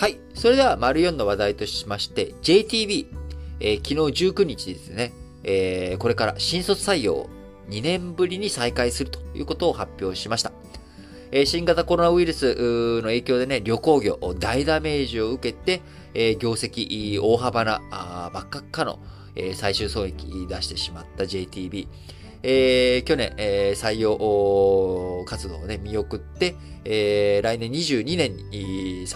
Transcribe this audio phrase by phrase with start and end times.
[0.00, 0.18] はい。
[0.32, 3.04] それでは、丸4の話題としまして、JTB、
[3.60, 5.12] えー、昨日19日ですね、
[5.44, 7.30] えー、これから新卒採用を
[7.68, 10.52] 2年ぶりに再開するということを発表しました。
[11.32, 12.54] えー、新型コロナウイルス
[13.02, 15.82] の影響でね、旅行業大ダメージを受けて、
[16.14, 19.00] えー、業績大幅なあばっかっかの、
[19.36, 21.88] えー、最終損益出してしまった JTB。
[22.42, 24.16] えー、去年、えー、採用
[25.48, 29.06] 動をね、見送って、えー、来年22年に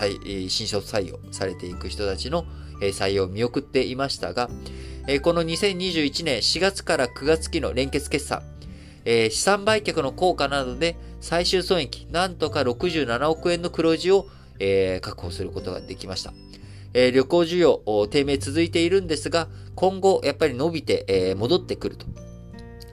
[0.50, 2.44] 新卒採用されていく人たちの、
[2.80, 4.50] 採用を見送っていましたが、
[5.06, 8.42] えー、この2021年4月から9月期の連結決算、
[9.04, 14.26] えー、資産売却の効果などで最終損益、なんとか67億円の黒字を、
[14.58, 16.32] えー、確保することができました。
[16.94, 22.06] えー、旅行需要、低迷続いているんですが、今後、やっぱり伸びて、えー、戻ってくると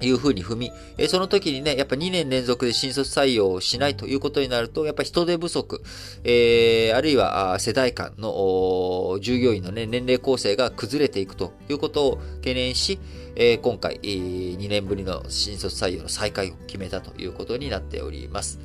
[0.02, 5.82] いうふうに踏み、えその時にね、やっぱ2年連続で新卒採用をしないということになると、やっぱ人手不足、
[6.24, 13.00] えー、あるいは世代間の従業員の、ね、年齢構成が崩れていくということを懸念し、
[13.36, 18.60] えー、今回、え、2年ぶりの新卒採用の再開を決めたということになっております。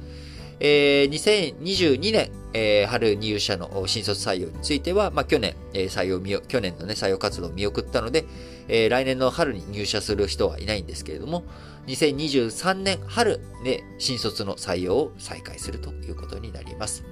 [0.58, 8.24] えー、2022年、えー、春入社の新卒採用については、まあ、去年、えー、採用見、去年のね、採用活動を見送ったので、
[8.68, 11.44] えー、来年の春に入社する人はいないんですけれども、
[11.86, 17.04] 2023年春で新卒の採用を再開するということになります。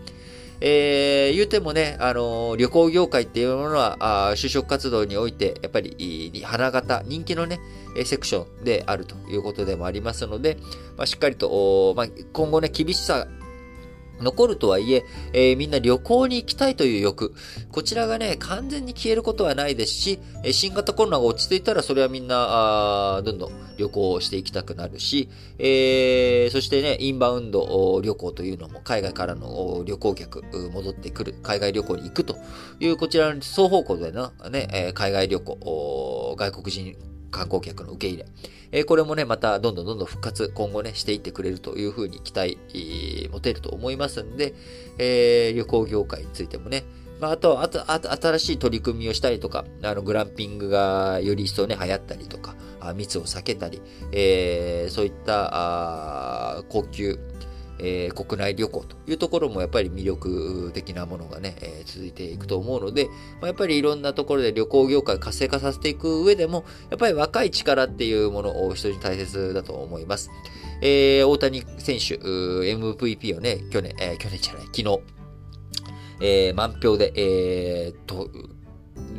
[0.61, 3.97] えー、言うてもね、あのー、旅行業界っていうものは、
[4.29, 7.61] あ就職活動において、やっぱり、花形、人気のね、
[8.05, 10.57] セクションであるということでもありますので、
[10.97, 13.27] まあ、しっかりと、まあ、今後ね、厳しさ
[14.21, 17.35] 残るとはいええー、みんな旅行に行きたいという欲。
[17.71, 32.37] こちらがね、完全に消えることはないですし、え新型コロナが落ち着いたら、それはみんな、あどんどん旅行をしていきたくなるし、えー、そしてね、インバウンド旅行というのも、海外からの旅行客、戻ってくる、海外旅行に行くと
[32.81, 38.27] いう、こちらの双方向でのね、海外旅行、外国人観光客の受け入れ。
[38.71, 44.55] えー、これもね、またどんどんどんどん復活、今後ね、していってくれるというふうに期待、えー、持てると思いますんで、
[44.99, 46.85] えー、旅行業界についてもね、
[47.21, 53.81] まあ、あと、あと、あと、新しい取り組みをしたりとか、あの、グランピングがより一層ね、流行ったりとか、あ密を避けたり、
[54.13, 55.51] えー、そういった、
[56.59, 57.19] あ高級、
[57.79, 63.07] えー、国内旅行というところもやっぱり魅力的なものがね、えー、続いていくと思うので、
[63.41, 70.31] まあ、やっぱりいろんなところで旅行業界活性化させていく上でも、やっぱり若い力っていうものを人に大切だと思います。
[70.81, 75.01] えー、大谷選手、MVP をね、去年、えー、去年じゃない、昨日、
[76.21, 78.29] えー、満票で、えー、と、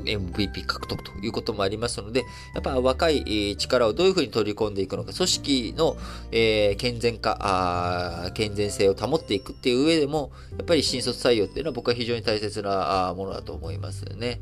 [0.06, 2.22] MVP 獲得ということもありますので、
[2.54, 5.98] やっぱ若い力をどういうふうに取り込んでいくのか、組織の、
[6.32, 14.40] え、健全化健全性を保っていくっていう上でも、やっぱり新卒採用っていうのは僕は非常に大切なものだと思いますね。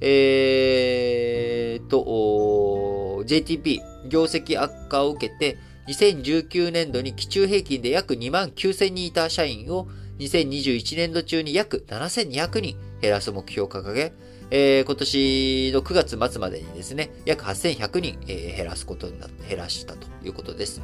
[0.00, 9.88] えーと、JTP、業績悪化を受けて、2019年度に基中平均で約2万9000人いた社員を
[10.18, 14.12] 2021年度中に約7200人減らす目標を掲げ、
[14.50, 20.82] えー、今年の9月末までにですね、約8100人、えー、減らすことになっ、減らしたということです。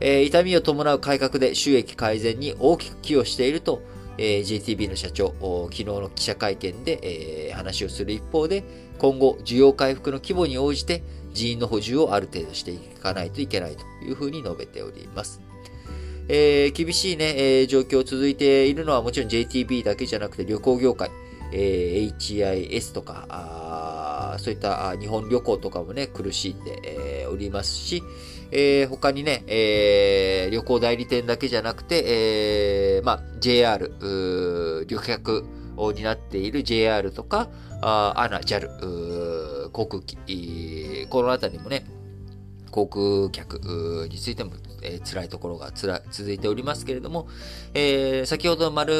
[0.00, 3.82] えー、痛みを伴う改革で収益改善に大きく寄与していると、
[4.18, 5.34] えー、GTB の社長、
[5.70, 8.64] 昨日の記者会見で、えー、話をする一方で、
[8.98, 15.40] 今後、需要回復の規模に応じて、人員の補充をある程度していかないといけないというふうに述べております。
[16.28, 21.10] えー、厳しいね、えー、状況続いているのはもちろん JTB だけじゃなくて旅行業界、
[21.52, 28.02] えー、HIS とか、あそういった日本旅行とかもね、苦しんで、えー、おりますし、
[28.50, 33.92] えー、他にね、えー、旅行代理店だけじゃなくて、えー、まあ、JR、
[34.86, 35.44] 旅客
[35.76, 37.48] を担っている JR とか、
[37.80, 41.84] あアナ、JAL、航空機、このあたりもね、
[42.72, 44.50] 航空客についても
[44.82, 47.28] えー、辛いところがつら続いておりますけれども、
[47.72, 48.92] えー、先ほど丸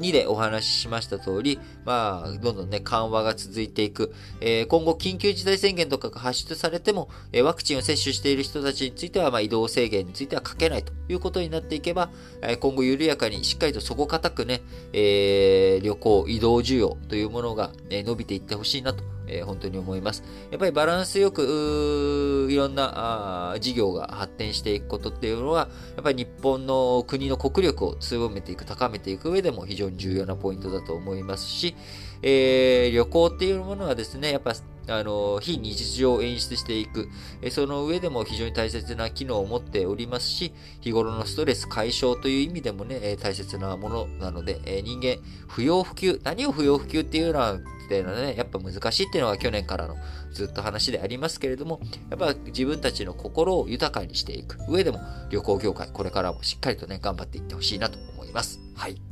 [0.00, 4.12] 2でお話ししました通り、まあ、どんどんね、緩和が続いていく。
[4.40, 12.10] えー、今後、緊急事態宣言とかが発出されても、え、ワクチンを接種している人たちについては、まあ、移動制限についてはかけないということになっていけば、
[12.42, 14.62] え、今後緩やかにしっかりと底堅くね、
[14.92, 20.22] え、旅行、移動需要というものが、ね、伸びていってほしいなとえー、本当に思います。
[20.50, 31.74] やっぱりバランスよく、いろんな事業が発展していくことっていうのは、やっぱり日本の国の国力を強めていく、高めていく上でも非常に重要なポイントだと思いますし、
[32.22, 34.54] えー、旅行っていうものはですね、やっぱ
[34.88, 37.08] あの、非日常を演出していく、
[37.50, 47.58] その上でも非常に大切な機能を持っておりますし、日頃のストレス解消という意味でもね、大切なものなので、人間、不要不急、何を不要不急っていうのは、
[47.92, 49.96] っていうのはね、やっぱ難しいっていうのが去年からの
[50.30, 51.78] ずっと話でありますけれども、
[52.08, 54.98] やっぱ自分たちの心を豊かにしていく上でも、
[55.28, 58.60] 旅行業界、これからもしっかりとね、頑張っていってほしいなと思います。
[58.74, 59.11] はい。